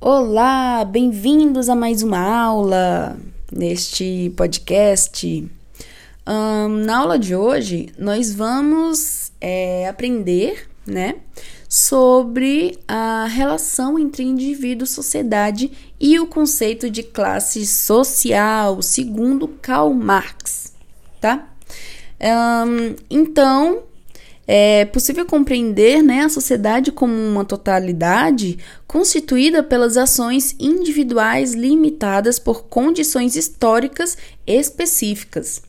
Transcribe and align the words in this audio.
Olá, 0.00 0.84
bem-vindos 0.84 1.68
a 1.68 1.74
mais 1.74 2.02
uma 2.02 2.18
aula 2.18 3.16
neste 3.50 4.30
podcast. 4.36 5.50
Um, 6.26 6.68
na 6.68 6.98
aula 6.98 7.18
de 7.18 7.34
hoje, 7.34 7.88
nós 7.98 8.34
vamos 8.34 9.32
é, 9.40 9.88
aprender, 9.88 10.68
né, 10.86 11.16
sobre 11.68 12.78
a 12.86 13.26
relação 13.26 13.98
entre 13.98 14.24
indivíduo, 14.24 14.86
sociedade 14.86 15.70
e 15.98 16.20
o 16.20 16.26
conceito 16.26 16.90
de 16.90 17.02
classe 17.02 17.64
social, 17.66 18.82
segundo 18.82 19.48
Karl 19.48 19.94
Marx, 19.94 20.74
tá? 21.20 21.48
Um, 22.20 22.94
então, 23.08 23.84
é 24.46 24.84
possível 24.84 25.24
compreender 25.24 26.02
né, 26.02 26.20
a 26.20 26.28
sociedade 26.28 26.92
como 26.92 27.12
uma 27.12 27.44
totalidade 27.44 28.58
constituída 28.86 29.62
pelas 29.62 29.96
ações 29.96 30.54
individuais 30.60 31.54
limitadas 31.54 32.38
por 32.38 32.64
condições 32.64 33.36
históricas 33.36 34.18
específicas. 34.46 35.62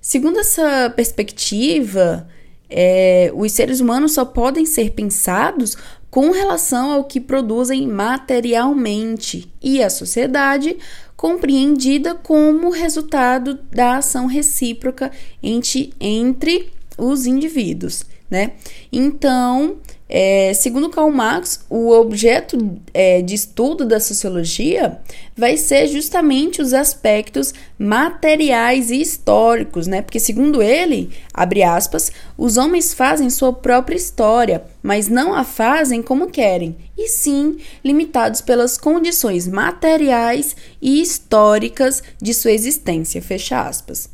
Segundo 0.00 0.40
essa 0.40 0.90
perspectiva, 0.94 2.26
é, 2.68 3.30
os 3.34 3.52
seres 3.52 3.80
humanos 3.80 4.12
só 4.12 4.24
podem 4.24 4.64
ser 4.64 4.90
pensados 4.92 5.76
com 6.10 6.30
relação 6.30 6.92
ao 6.92 7.04
que 7.04 7.20
produzem 7.20 7.86
materialmente 7.86 9.52
e 9.62 9.82
a 9.82 9.90
sociedade 9.90 10.76
compreendida 11.16 12.14
como 12.14 12.70
resultado 12.70 13.58
da 13.72 13.96
ação 13.96 14.26
recíproca 14.26 15.10
entre, 15.42 15.92
entre 15.98 16.70
os 16.96 17.26
indivíduos 17.26 18.04
né? 18.30 18.52
Então, 18.92 19.76
é, 20.08 20.52
segundo 20.54 20.90
Karl 20.90 21.10
Marx, 21.10 21.64
o 21.68 21.90
objeto 21.90 22.78
é, 22.92 23.22
de 23.22 23.34
estudo 23.34 23.84
da 23.84 23.98
sociologia 23.98 25.00
vai 25.36 25.56
ser 25.56 25.86
justamente 25.88 26.60
os 26.60 26.74
aspectos 26.74 27.54
materiais 27.78 28.90
e 28.90 29.00
históricos, 29.00 29.86
né? 29.86 30.02
Porque, 30.02 30.20
segundo 30.20 30.62
ele, 30.62 31.10
abre 31.32 31.62
aspas, 31.62 32.12
os 32.36 32.56
homens 32.56 32.92
fazem 32.92 33.30
sua 33.30 33.52
própria 33.52 33.96
história, 33.96 34.64
mas 34.82 35.08
não 35.08 35.34
a 35.34 35.42
fazem 35.42 36.02
como 36.02 36.30
querem, 36.30 36.76
e 36.96 37.08
sim 37.08 37.56
limitados 37.82 38.40
pelas 38.40 38.76
condições 38.76 39.48
materiais 39.48 40.54
e 40.80 41.00
históricas 41.00 42.02
de 42.20 42.34
sua 42.34 42.52
existência, 42.52 43.22
fecha 43.22 43.60
aspas. 43.60 44.10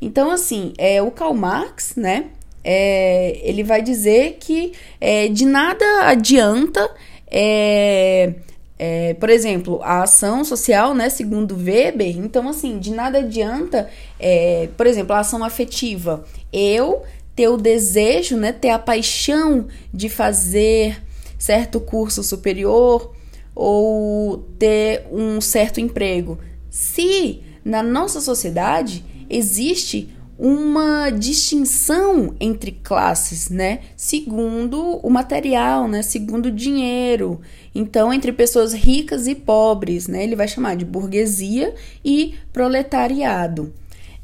Então, 0.00 0.30
assim, 0.30 0.72
é 0.78 1.02
o 1.02 1.10
Karl 1.10 1.34
Marx, 1.34 1.94
né? 1.96 2.26
É, 2.62 3.40
ele 3.42 3.62
vai 3.62 3.82
dizer 3.82 4.36
que 4.40 4.72
é, 5.00 5.28
de 5.28 5.44
nada 5.44 5.84
adianta, 6.02 6.90
é, 7.30 8.34
é, 8.78 9.14
por 9.14 9.28
exemplo, 9.28 9.80
a 9.82 10.02
ação 10.02 10.44
social, 10.44 10.94
né, 10.94 11.08
segundo 11.10 11.56
Weber, 11.56 12.16
então, 12.18 12.48
assim, 12.48 12.78
de 12.78 12.90
nada 12.90 13.18
adianta, 13.18 13.88
é, 14.18 14.68
por 14.76 14.86
exemplo, 14.86 15.14
a 15.14 15.20
ação 15.20 15.44
afetiva. 15.44 16.24
Eu 16.52 17.02
ter 17.36 17.48
o 17.48 17.56
desejo, 17.56 18.36
né, 18.36 18.52
ter 18.52 18.70
a 18.70 18.78
paixão 18.78 19.68
de 19.92 20.08
fazer 20.08 21.02
certo 21.38 21.80
curso 21.80 22.22
superior 22.22 23.14
ou 23.54 24.38
ter 24.58 25.06
um 25.10 25.40
certo 25.40 25.80
emprego. 25.80 26.38
Se 26.70 27.40
na 27.64 27.82
nossa 27.82 28.20
sociedade 28.20 29.04
existe 29.28 30.08
uma 30.40 31.10
distinção 31.10 32.34
entre 32.40 32.72
classes, 32.72 33.50
né? 33.50 33.80
Segundo 33.94 34.96
o 35.02 35.10
material, 35.10 35.86
né? 35.86 36.00
Segundo 36.00 36.46
o 36.46 36.50
dinheiro. 36.50 37.42
Então, 37.74 38.10
entre 38.10 38.32
pessoas 38.32 38.72
ricas 38.72 39.26
e 39.26 39.34
pobres, 39.34 40.08
né? 40.08 40.24
Ele 40.24 40.34
vai 40.34 40.48
chamar 40.48 40.76
de 40.76 40.86
burguesia 40.86 41.74
e 42.02 42.36
proletariado. 42.54 43.74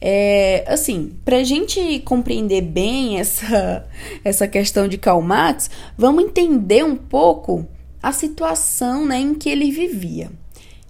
É, 0.01 0.65
assim, 0.67 1.13
para 1.23 1.37
a 1.37 1.45
gente 1.45 2.01
compreender 2.01 2.63
bem 2.63 3.21
essa, 3.21 3.87
essa 4.25 4.49
questão 4.49 4.89
de 4.89 4.97
Karl 4.97 5.21
Marx, 5.21 5.69
vamos 5.99 6.25
entender 6.25 6.83
um 6.83 6.97
pouco 6.97 7.67
a 8.03 8.11
situação 8.11 9.05
né, 9.05 9.19
em 9.19 9.35
que 9.35 9.51
ele 9.51 9.71
vivia. 9.71 10.31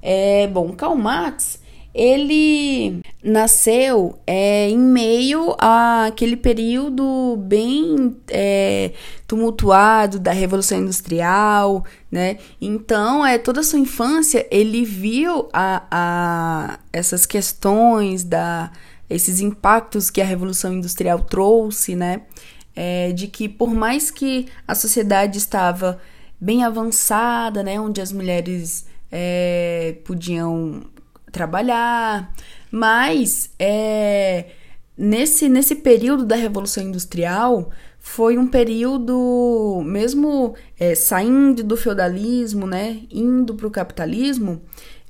É, 0.01 0.47
bom, 0.47 0.71
Karl 0.71 0.95
Marx 0.95 1.59
ele 1.97 3.01
nasceu 3.25 4.19
é, 4.27 4.69
em 4.69 4.79
meio 4.79 5.57
àquele 5.59 6.37
período 6.37 7.39
bem 7.39 8.15
é, 8.29 8.93
tumultuado 9.27 10.21
da 10.21 10.31
Revolução 10.31 10.79
Industrial, 10.79 11.83
né? 12.13 12.37
Então, 12.61 13.25
é, 13.25 13.39
toda 13.39 13.61
a 13.61 13.63
sua 13.63 13.79
infância 13.79 14.47
ele 14.51 14.85
viu 14.85 15.49
a, 15.55 15.85
a 15.91 16.79
essas 16.93 17.25
questões, 17.25 18.25
da, 18.25 18.71
esses 19.09 19.41
impactos 19.41 20.11
que 20.11 20.21
a 20.21 20.27
Revolução 20.27 20.75
Industrial 20.75 21.19
trouxe, 21.21 21.97
né? 21.97 22.21
É, 22.75 23.11
de 23.13 23.27
que 23.27 23.49
por 23.49 23.73
mais 23.73 24.11
que 24.11 24.49
a 24.69 24.75
sociedade 24.75 25.39
estava 25.39 25.99
bem 26.39 26.63
avançada, 26.63 27.63
né? 27.63 27.81
Onde 27.81 28.03
as 28.03 28.13
mulheres 28.13 28.85
é, 29.11 29.97
podiam 30.05 30.83
trabalhar, 31.37 32.33
mas 32.71 33.51
é, 33.59 34.47
nesse, 34.97 35.51
nesse 35.51 35.75
período 35.75 36.25
da 36.25 36.35
Revolução 36.35 36.83
Industrial 36.83 37.71
foi 38.01 38.39
um 38.39 38.47
período, 38.47 39.83
mesmo 39.85 40.55
é, 40.79 40.95
saindo 40.95 41.63
do 41.63 41.77
feudalismo, 41.77 42.67
né, 42.67 43.03
indo 43.11 43.55
para 43.55 43.67
o 43.67 43.71
capitalismo, 43.71 44.63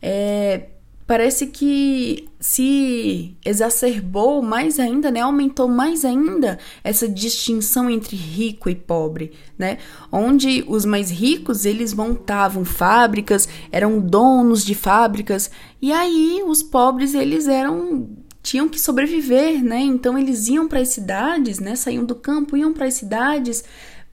é, 0.02 0.70
parece 1.06 1.46
que 1.46 2.28
se 2.40 3.36
exacerbou 3.44 4.42
mais 4.42 4.80
ainda, 4.80 5.10
né? 5.10 5.20
Aumentou 5.20 5.68
mais 5.68 6.04
ainda 6.04 6.58
essa 6.82 7.08
distinção 7.08 7.88
entre 7.88 8.16
rico 8.16 8.68
e 8.68 8.74
pobre, 8.74 9.32
né? 9.56 9.78
Onde 10.10 10.64
os 10.66 10.84
mais 10.84 11.10
ricos, 11.10 11.64
eles 11.64 11.94
montavam 11.94 12.64
fábricas, 12.64 13.48
eram 13.70 14.00
donos 14.00 14.64
de 14.64 14.74
fábricas, 14.74 15.50
e 15.80 15.92
aí 15.92 16.42
os 16.44 16.62
pobres, 16.62 17.14
eles 17.14 17.46
eram 17.46 18.08
tinham 18.42 18.68
que 18.68 18.80
sobreviver, 18.80 19.62
né? 19.62 19.80
Então 19.80 20.16
eles 20.16 20.46
iam 20.46 20.68
para 20.68 20.80
as 20.80 20.88
cidades, 20.88 21.58
né? 21.58 21.74
Saíam 21.74 22.04
do 22.04 22.14
campo, 22.14 22.56
iam 22.56 22.72
para 22.72 22.86
as 22.86 22.94
cidades 22.94 23.64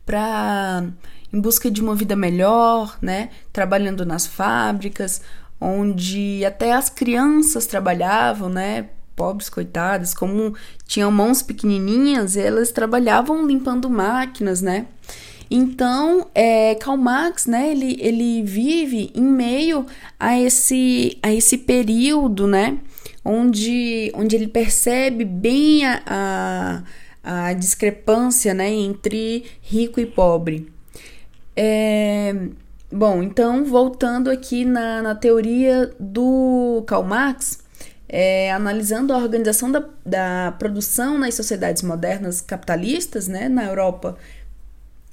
para 0.05 0.83
em 1.31 1.39
busca 1.39 1.69
de 1.69 1.81
uma 1.81 1.95
vida 1.95 2.15
melhor, 2.15 2.97
né? 3.01 3.29
Trabalhando 3.51 4.05
nas 4.05 4.27
fábricas, 4.27 5.21
onde 5.63 6.43
até 6.45 6.73
as 6.73 6.89
crianças 6.89 7.65
trabalhavam, 7.65 8.49
né? 8.49 8.89
Pobres 9.15 9.47
coitadas, 9.47 10.13
como 10.13 10.55
tinham 10.85 11.11
mãos 11.11 11.41
pequenininhas, 11.41 12.35
elas 12.35 12.71
trabalhavam 12.71 13.45
limpando 13.45 13.89
máquinas, 13.89 14.61
né? 14.61 14.87
Então, 15.49 16.27
é, 16.33 16.73
Karl 16.75 16.97
Marx, 16.97 17.45
né, 17.45 17.71
ele, 17.71 17.95
ele 17.99 18.41
vive 18.41 19.11
em 19.13 19.21
meio 19.21 19.85
a 20.19 20.39
esse, 20.39 21.17
a 21.21 21.31
esse 21.31 21.59
período, 21.59 22.47
né, 22.47 22.79
onde, 23.23 24.11
onde 24.15 24.35
ele 24.35 24.47
percebe 24.47 25.23
bem 25.23 25.85
a, 25.85 26.01
a, 27.23 27.45
a 27.45 27.53
discrepância, 27.53 28.51
né, 28.51 28.71
entre 28.71 29.45
rico 29.61 29.99
e 29.99 30.07
pobre. 30.07 30.71
É, 31.55 32.33
Bom, 32.95 33.23
então, 33.23 33.65
voltando 33.65 34.29
aqui 34.29 34.63
na, 34.63 35.01
na 35.01 35.15
teoria 35.15 35.91
do 35.99 36.83
Karl 36.85 37.01
Marx, 37.01 37.57
é, 38.07 38.51
analisando 38.51 39.11
a 39.11 39.17
organização 39.17 39.71
da, 39.71 39.83
da 40.05 40.53
produção 40.59 41.17
nas 41.17 41.33
sociedades 41.33 41.81
modernas 41.81 42.39
capitalistas, 42.39 43.27
né, 43.27 43.49
na 43.49 43.65
Europa 43.65 44.15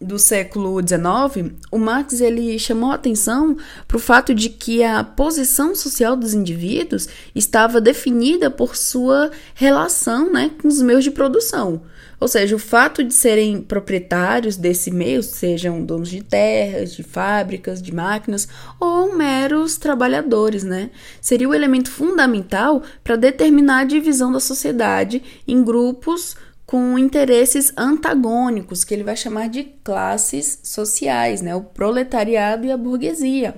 do 0.00 0.18
século 0.18 0.80
XIX, 0.80 1.52
o 1.70 1.78
Marx 1.78 2.20
ele 2.20 2.58
chamou 2.58 2.90
a 2.90 2.94
atenção 2.94 3.56
para 3.86 3.98
o 3.98 4.00
fato 4.00 4.34
de 4.34 4.48
que 4.48 4.82
a 4.82 5.04
posição 5.04 5.74
social 5.74 6.16
dos 6.16 6.32
indivíduos 6.32 7.06
estava 7.34 7.80
definida 7.80 8.50
por 8.50 8.76
sua 8.76 9.30
relação 9.54 10.32
né, 10.32 10.50
com 10.60 10.68
os 10.68 10.80
meios 10.80 11.04
de 11.04 11.10
produção. 11.10 11.82
Ou 12.18 12.28
seja, 12.28 12.54
o 12.54 12.58
fato 12.58 13.02
de 13.02 13.14
serem 13.14 13.62
proprietários 13.62 14.56
desse 14.56 14.90
meio, 14.90 15.22
sejam 15.22 15.82
donos 15.82 16.10
de 16.10 16.22
terras, 16.22 16.94
de 16.94 17.02
fábricas, 17.02 17.80
de 17.80 17.94
máquinas 17.94 18.46
ou 18.78 19.16
meros 19.16 19.78
trabalhadores, 19.78 20.62
né, 20.62 20.90
seria 21.20 21.48
o 21.48 21.54
elemento 21.54 21.90
fundamental 21.90 22.82
para 23.02 23.16
determinar 23.16 23.80
a 23.80 23.84
divisão 23.84 24.32
da 24.32 24.40
sociedade 24.40 25.22
em 25.46 25.62
grupos 25.62 26.36
com 26.70 26.96
interesses 26.96 27.72
antagônicos, 27.76 28.84
que 28.84 28.94
ele 28.94 29.02
vai 29.02 29.16
chamar 29.16 29.48
de 29.48 29.64
classes 29.82 30.60
sociais, 30.62 31.42
né? 31.42 31.52
o 31.52 31.62
proletariado 31.62 32.64
e 32.64 32.70
a 32.70 32.76
burguesia. 32.76 33.56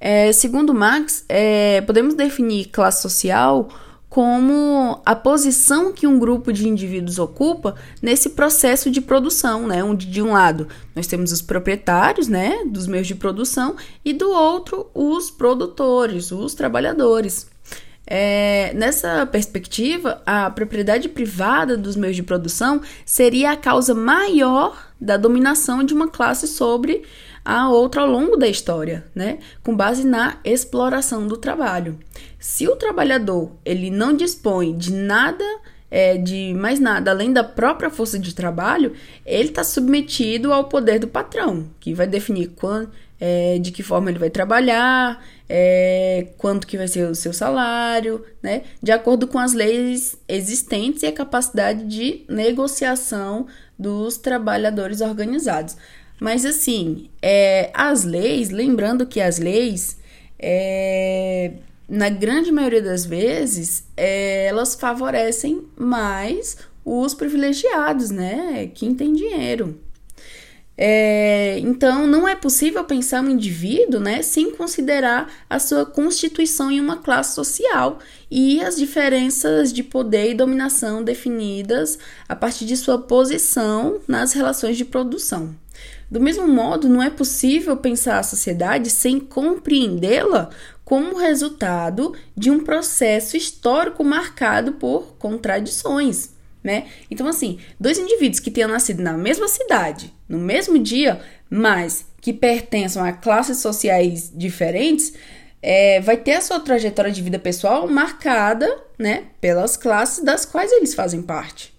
É, 0.00 0.32
segundo 0.32 0.74
Marx, 0.74 1.24
é, 1.28 1.80
podemos 1.82 2.12
definir 2.12 2.64
classe 2.70 3.02
social 3.02 3.68
como 4.08 5.00
a 5.06 5.14
posição 5.14 5.92
que 5.92 6.08
um 6.08 6.18
grupo 6.18 6.52
de 6.52 6.68
indivíduos 6.68 7.20
ocupa 7.20 7.76
nesse 8.02 8.30
processo 8.30 8.90
de 8.90 9.00
produção, 9.00 9.68
né? 9.68 9.84
Onde 9.84 10.06
de 10.06 10.20
um 10.20 10.32
lado 10.32 10.66
nós 10.96 11.06
temos 11.06 11.30
os 11.30 11.40
proprietários, 11.40 12.26
né, 12.26 12.64
dos 12.66 12.88
meios 12.88 13.06
de 13.06 13.14
produção 13.14 13.76
e 14.04 14.12
do 14.12 14.28
outro 14.28 14.90
os 14.92 15.30
produtores, 15.30 16.32
os 16.32 16.52
trabalhadores. 16.54 17.46
É, 18.12 18.72
nessa 18.74 19.24
perspectiva, 19.24 20.20
a 20.26 20.50
propriedade 20.50 21.08
privada 21.08 21.76
dos 21.76 21.94
meios 21.94 22.16
de 22.16 22.24
produção 22.24 22.80
seria 23.06 23.52
a 23.52 23.56
causa 23.56 23.94
maior 23.94 24.90
da 25.00 25.16
dominação 25.16 25.84
de 25.84 25.94
uma 25.94 26.08
classe 26.08 26.48
sobre 26.48 27.04
a 27.44 27.70
outra 27.70 28.02
ao 28.02 28.08
longo 28.08 28.36
da 28.36 28.48
história, 28.48 29.06
né? 29.14 29.38
Com 29.62 29.76
base 29.76 30.04
na 30.04 30.38
exploração 30.44 31.28
do 31.28 31.36
trabalho. 31.36 32.00
Se 32.36 32.66
o 32.66 32.74
trabalhador 32.74 33.52
ele 33.64 33.90
não 33.90 34.12
dispõe 34.12 34.76
de 34.76 34.92
nada 34.92 35.44
é, 35.88 36.16
de 36.16 36.52
mais 36.54 36.78
nada 36.78 37.10
além 37.10 37.32
da 37.32 37.42
própria 37.44 37.90
força 37.90 38.18
de 38.18 38.34
trabalho, 38.34 38.92
ele 39.24 39.48
está 39.48 39.64
submetido 39.64 40.52
ao 40.52 40.64
poder 40.64 40.98
do 40.98 41.08
patrão, 41.08 41.68
que 41.80 41.94
vai 41.94 42.06
definir 42.06 42.52
quando, 42.56 42.90
é, 43.20 43.58
de 43.58 43.70
que 43.70 43.82
forma 43.82 44.10
ele 44.10 44.18
vai 44.18 44.30
trabalhar, 44.30 45.22
é, 45.48 46.28
quanto 46.38 46.66
que 46.66 46.78
vai 46.78 46.88
ser 46.88 47.08
o 47.08 47.14
seu 47.14 47.32
salário, 47.32 48.24
né? 48.42 48.62
De 48.82 48.90
acordo 48.90 49.26
com 49.26 49.38
as 49.38 49.52
leis 49.52 50.16
existentes 50.26 51.02
e 51.02 51.06
a 51.06 51.12
capacidade 51.12 51.84
de 51.84 52.24
negociação 52.28 53.46
dos 53.78 54.16
trabalhadores 54.16 55.00
organizados. 55.00 55.76
Mas 56.18 56.44
assim, 56.44 57.08
é, 57.20 57.70
as 57.74 58.04
leis, 58.04 58.50
lembrando 58.50 59.06
que 59.06 59.20
as 59.20 59.38
leis, 59.38 59.98
é, 60.38 61.52
na 61.88 62.08
grande 62.08 62.52
maioria 62.52 62.82
das 62.82 63.04
vezes, 63.04 63.84
é, 63.96 64.46
elas 64.46 64.74
favorecem 64.74 65.66
mais 65.76 66.56
os 66.84 67.14
privilegiados, 67.14 68.10
né? 68.10 68.70
Quem 68.74 68.94
tem 68.94 69.12
dinheiro. 69.12 69.78
É, 70.82 71.58
então, 71.58 72.06
não 72.06 72.26
é 72.26 72.34
possível 72.34 72.82
pensar 72.84 73.22
um 73.22 73.28
indivíduo 73.28 74.00
né, 74.00 74.22
sem 74.22 74.50
considerar 74.52 75.30
a 75.48 75.58
sua 75.58 75.84
constituição 75.84 76.70
em 76.70 76.80
uma 76.80 76.96
classe 76.96 77.34
social 77.34 77.98
e 78.30 78.62
as 78.62 78.78
diferenças 78.78 79.74
de 79.74 79.82
poder 79.82 80.30
e 80.30 80.34
dominação 80.34 81.04
definidas 81.04 81.98
a 82.26 82.34
partir 82.34 82.64
de 82.64 82.78
sua 82.78 82.96
posição 82.96 84.00
nas 84.08 84.32
relações 84.32 84.78
de 84.78 84.86
produção. 84.86 85.54
Do 86.10 86.18
mesmo 86.18 86.48
modo, 86.48 86.88
não 86.88 87.02
é 87.02 87.10
possível 87.10 87.76
pensar 87.76 88.18
a 88.18 88.22
sociedade 88.22 88.88
sem 88.88 89.20
compreendê-la 89.20 90.48
como 90.82 91.18
resultado 91.18 92.14
de 92.34 92.50
um 92.50 92.64
processo 92.64 93.36
histórico 93.36 94.02
marcado 94.02 94.72
por 94.72 95.14
contradições. 95.18 96.39
Né? 96.62 96.86
Então, 97.10 97.26
assim, 97.26 97.58
dois 97.78 97.98
indivíduos 97.98 98.38
que 98.38 98.50
tenham 98.50 98.68
nascido 98.68 99.02
na 99.02 99.14
mesma 99.14 99.48
cidade, 99.48 100.12
no 100.28 100.38
mesmo 100.38 100.78
dia, 100.78 101.20
mas 101.48 102.06
que 102.20 102.32
pertençam 102.32 103.02
a 103.02 103.12
classes 103.12 103.58
sociais 103.58 104.30
diferentes, 104.34 105.14
é, 105.62 106.00
vai 106.00 106.16
ter 106.16 106.34
a 106.34 106.40
sua 106.40 106.60
trajetória 106.60 107.10
de 107.10 107.22
vida 107.22 107.38
pessoal 107.38 107.88
marcada 107.88 108.66
né, 108.98 109.24
pelas 109.40 109.76
classes 109.76 110.22
das 110.22 110.44
quais 110.44 110.70
eles 110.72 110.94
fazem 110.94 111.22
parte. 111.22 111.72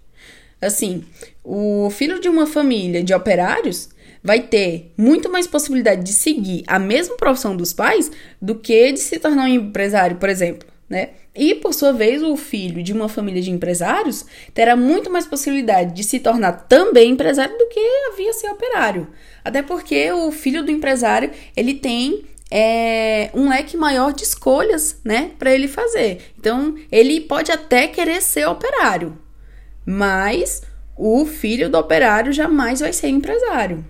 Assim, 0.60 1.04
o 1.44 1.90
filho 1.90 2.20
de 2.20 2.30
uma 2.30 2.46
família 2.46 3.04
de 3.04 3.14
operários 3.14 3.90
vai 4.24 4.40
ter 4.40 4.94
muito 4.96 5.32
mais 5.32 5.48
possibilidade 5.48 6.04
de 6.04 6.14
seguir 6.14 6.64
a 6.68 6.78
mesma 6.78 7.18
profissão 7.18 7.56
dos 7.56 7.74
pais 7.74 8.12
do 8.40 8.56
que 8.56 8.92
de 8.92 9.00
se 9.00 9.18
tornar 9.18 9.46
um 9.46 9.48
empresário, 9.48 10.18
por 10.18 10.30
exemplo, 10.30 10.71
né? 10.92 11.12
E 11.34 11.56
por 11.56 11.74
sua 11.74 11.94
vez, 11.94 12.22
o 12.22 12.36
filho 12.36 12.84
de 12.84 12.92
uma 12.92 13.08
família 13.08 13.42
de 13.42 13.50
empresários 13.50 14.26
terá 14.54 14.76
muito 14.76 15.10
mais 15.10 15.26
possibilidade 15.26 15.94
de 15.94 16.04
se 16.04 16.20
tornar 16.20 16.52
também 16.68 17.12
empresário 17.12 17.58
do 17.58 17.70
que 17.70 17.80
havia 18.12 18.34
ser 18.34 18.50
operário. 18.50 19.08
Até 19.42 19.64
porque 19.64 20.12
o 20.12 20.30
filho 20.34 20.66
do 20.66 20.70
empresário, 20.70 21.32
ele 21.56 21.76
tem 21.76 22.26
é, 22.52 23.30
um 23.34 23.48
leque 23.48 23.78
maior 23.78 24.12
de 24.12 24.24
escolhas, 24.24 25.00
né, 25.06 25.32
para 25.40 25.56
ele 25.56 25.70
fazer. 25.70 26.34
Então, 26.38 26.76
ele 26.92 27.22
pode 27.22 27.54
até 27.54 27.88
querer 27.88 28.22
ser 28.22 28.46
operário, 28.46 29.18
mas 29.86 30.62
o 30.98 31.26
filho 31.26 31.70
do 31.70 31.78
operário 31.78 32.34
jamais 32.34 32.82
vai 32.82 32.92
ser 32.92 33.08
empresário. 33.08 33.86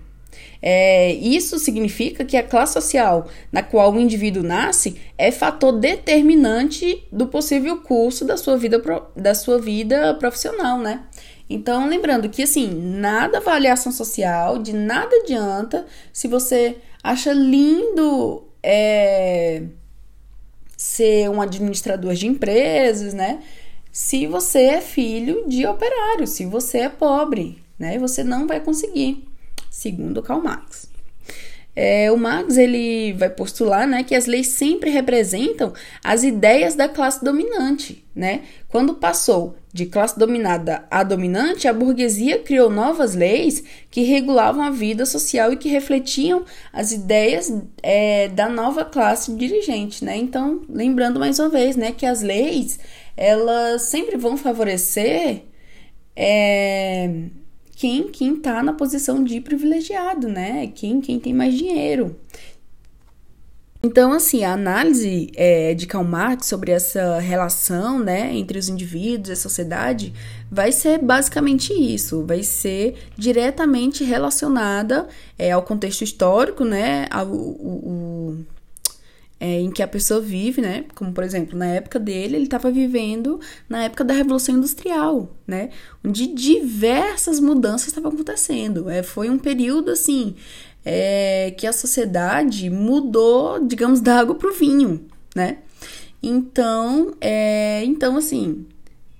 É, 0.64 1.12
isso 1.14 1.58
significa 1.58 2.24
que 2.24 2.36
a 2.36 2.42
classe 2.42 2.74
social 2.74 3.26
na 3.50 3.64
qual 3.64 3.92
o 3.92 3.98
indivíduo 3.98 4.44
nasce 4.44 4.96
é 5.18 5.32
fator 5.32 5.72
determinante 5.72 7.04
do 7.10 7.26
possível 7.26 7.78
curso 7.78 8.24
da 8.24 8.36
sua 8.36 8.56
vida, 8.56 8.80
da 9.16 9.34
sua 9.34 9.58
vida 9.58 10.14
profissional, 10.14 10.78
né? 10.78 11.02
Então, 11.50 11.88
lembrando 11.88 12.28
que, 12.28 12.44
assim, 12.44 12.68
nada 12.68 13.38
avaliação 13.38 13.90
social, 13.90 14.58
de 14.58 14.72
nada 14.72 15.14
adianta 15.16 15.84
se 16.12 16.28
você 16.28 16.76
acha 17.02 17.32
lindo 17.32 18.44
é, 18.62 19.64
ser 20.76 21.28
um 21.28 21.42
administrador 21.42 22.14
de 22.14 22.28
empresas, 22.28 23.12
né? 23.12 23.42
Se 23.90 24.26
você 24.28 24.60
é 24.60 24.80
filho 24.80 25.44
de 25.48 25.66
operário, 25.66 26.26
se 26.26 26.46
você 26.46 26.78
é 26.78 26.88
pobre, 26.88 27.62
né? 27.78 27.98
Você 27.98 28.22
não 28.22 28.46
vai 28.46 28.60
conseguir 28.60 29.28
segundo 29.72 30.22
Karl 30.22 30.42
Marx. 30.42 30.92
É, 31.74 32.12
o 32.12 32.18
Marx 32.18 32.58
ele 32.58 33.14
vai 33.14 33.30
postular 33.30 33.88
né, 33.88 34.04
que 34.04 34.14
as 34.14 34.26
leis 34.26 34.48
sempre 34.48 34.90
representam 34.90 35.72
as 36.04 36.22
ideias 36.22 36.74
da 36.74 36.86
classe 36.86 37.24
dominante. 37.24 38.04
Né? 38.14 38.42
Quando 38.68 38.94
passou 38.94 39.56
de 39.72 39.86
classe 39.86 40.18
dominada 40.18 40.84
a 40.90 41.02
dominante, 41.02 41.66
a 41.66 41.72
burguesia 41.72 42.38
criou 42.40 42.68
novas 42.68 43.14
leis 43.14 43.64
que 43.90 44.02
regulavam 44.02 44.62
a 44.62 44.70
vida 44.70 45.06
social 45.06 45.50
e 45.50 45.56
que 45.56 45.70
refletiam 45.70 46.44
as 46.70 46.92
ideias 46.92 47.50
é, 47.82 48.28
da 48.28 48.50
nova 48.50 48.84
classe 48.84 49.34
dirigente. 49.34 50.04
Né? 50.04 50.18
Então, 50.18 50.60
lembrando 50.68 51.18
mais 51.18 51.38
uma 51.38 51.48
vez 51.48 51.74
né, 51.74 51.92
que 51.92 52.04
as 52.04 52.20
leis 52.20 52.78
elas 53.16 53.82
sempre 53.82 54.18
vão 54.18 54.36
favorecer. 54.36 55.44
É, 56.14 57.08
quem 57.72 58.08
quem 58.08 58.36
tá 58.36 58.62
na 58.62 58.72
posição 58.72 59.22
de 59.24 59.40
privilegiado, 59.40 60.28
né? 60.28 60.68
Quem 60.74 61.00
quem 61.00 61.18
tem 61.18 61.32
mais 61.32 61.54
dinheiro. 61.54 62.16
Então, 63.84 64.12
assim, 64.12 64.44
a 64.44 64.52
análise 64.52 65.32
é, 65.34 65.74
de 65.74 65.88
Karl 65.88 66.04
Marx 66.04 66.46
sobre 66.46 66.70
essa 66.70 67.18
relação 67.18 67.98
né, 67.98 68.32
entre 68.32 68.56
os 68.56 68.68
indivíduos 68.68 69.30
e 69.30 69.32
a 69.32 69.36
sociedade 69.36 70.14
vai 70.48 70.70
ser 70.70 70.98
basicamente 70.98 71.72
isso, 71.72 72.24
vai 72.24 72.44
ser 72.44 72.94
diretamente 73.18 74.04
relacionada 74.04 75.08
é, 75.36 75.50
ao 75.50 75.64
contexto 75.64 76.02
histórico, 76.02 76.64
né, 76.64 77.08
ao, 77.10 77.26
o, 77.26 78.44
é, 79.42 79.60
em 79.60 79.72
que 79.72 79.82
a 79.82 79.88
pessoa 79.88 80.20
vive, 80.20 80.62
né? 80.62 80.84
Como, 80.94 81.12
por 81.12 81.24
exemplo, 81.24 81.58
na 81.58 81.66
época 81.66 81.98
dele, 81.98 82.36
ele 82.36 82.44
estava 82.44 82.70
vivendo 82.70 83.40
na 83.68 83.82
época 83.82 84.04
da 84.04 84.14
Revolução 84.14 84.54
Industrial, 84.54 85.36
né? 85.44 85.70
Onde 86.04 86.28
diversas 86.28 87.40
mudanças 87.40 87.88
estavam 87.88 88.12
acontecendo. 88.12 88.88
É, 88.88 89.02
foi 89.02 89.28
um 89.28 89.36
período, 89.36 89.90
assim, 89.90 90.36
é, 90.84 91.52
que 91.58 91.66
a 91.66 91.72
sociedade 91.72 92.70
mudou, 92.70 93.58
digamos, 93.66 94.00
da 94.00 94.20
água 94.20 94.36
para 94.36 94.48
o 94.48 94.54
vinho, 94.54 95.06
né? 95.34 95.58
Então, 96.22 97.12
é, 97.20 97.82
então 97.84 98.16
assim, 98.16 98.64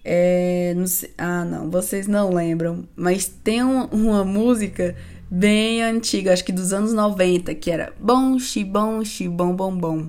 é, 0.04 0.72
não 0.76 0.86
sei, 0.86 1.10
ah, 1.18 1.44
não, 1.44 1.68
vocês 1.68 2.06
não 2.06 2.32
lembram, 2.32 2.86
mas 2.94 3.26
tem 3.26 3.64
um, 3.64 3.86
uma 3.86 4.24
música 4.24 4.94
bem 5.32 5.82
antiga, 5.82 6.34
acho 6.34 6.44
que 6.44 6.52
dos 6.52 6.74
anos 6.74 6.92
90, 6.92 7.54
que 7.54 7.70
era 7.70 7.94
bom, 7.98 8.38
xibom, 8.38 9.02
xibom, 9.02 9.56
bom, 9.56 9.74
bom. 9.74 10.08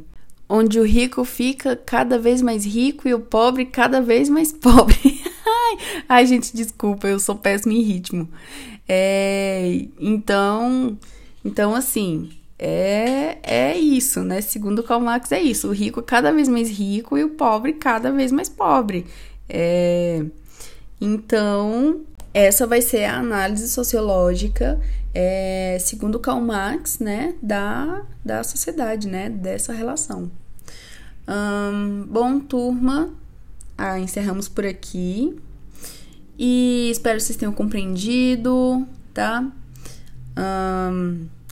Onde 0.49 0.77
o 0.77 0.83
rico 0.83 1.23
fica 1.23 1.77
cada 1.77 2.19
vez 2.19 2.41
mais 2.41 2.65
rico 2.65 3.07
e 3.07 3.13
o 3.13 3.21
pobre 3.21 3.65
cada 3.65 4.01
vez 4.01 4.27
mais 4.27 4.51
pobre. 4.51 5.21
ai, 6.09 6.27
gente, 6.27 6.53
desculpa, 6.53 7.07
eu 7.07 7.19
sou 7.19 7.35
péssimo 7.35 7.71
em 7.71 7.81
ritmo. 7.81 8.27
É, 8.87 9.85
então, 9.97 10.97
então 11.45 11.73
assim, 11.73 12.29
é, 12.59 13.37
é 13.43 13.77
isso, 13.77 14.23
né? 14.23 14.41
Segundo 14.41 14.83
Karl 14.83 14.99
Marx, 14.99 15.31
é 15.31 15.41
isso. 15.41 15.69
O 15.69 15.71
rico 15.71 16.01
cada 16.01 16.33
vez 16.33 16.49
mais 16.49 16.69
rico 16.69 17.17
e 17.17 17.23
o 17.23 17.29
pobre 17.29 17.71
cada 17.71 18.11
vez 18.11 18.29
mais 18.29 18.49
pobre. 18.49 19.05
É, 19.47 20.25
então, 20.99 22.01
essa 22.33 22.65
vai 22.65 22.81
ser 22.81 23.05
a 23.05 23.17
análise 23.17 23.69
sociológica 23.69 24.79
é, 25.13 25.77
segundo 25.79 26.19
Karl 26.19 26.41
Marx, 26.41 26.99
né, 26.99 27.35
da, 27.41 28.03
da 28.25 28.43
sociedade, 28.43 29.07
né, 29.07 29.29
dessa 29.29 29.71
relação. 29.71 30.31
bom, 32.07 32.39
turma, 32.39 33.13
ah, 33.77 33.99
encerramos 33.99 34.47
por 34.49 34.65
aqui 34.65 35.39
e 36.37 36.89
espero 36.91 37.17
que 37.17 37.23
vocês 37.23 37.37
tenham 37.37 37.53
compreendido, 37.53 38.87
tá? 39.13 39.51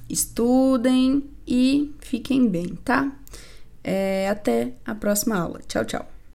estudem 0.10 1.24
e 1.48 1.94
fiquem 2.00 2.48
bem, 2.48 2.78
tá? 2.84 3.12
É, 3.84 4.28
até 4.30 4.74
a 4.86 4.94
próxima 4.94 5.38
aula. 5.38 5.62
Tchau, 5.68 5.86
tchau. 5.86 6.11